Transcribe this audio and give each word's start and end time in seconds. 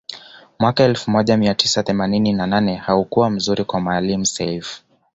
Mwaka 0.59 0.83
elfu 0.83 1.11
moja 1.11 1.37
mia 1.37 1.55
tisa 1.55 1.83
themanini 1.83 2.33
na 2.33 2.47
nane 2.47 2.75
haukuwa 2.75 3.29
mzuri 3.29 3.63
kwa 3.65 3.81
Maalim 3.81 4.25
Seif 4.25 4.83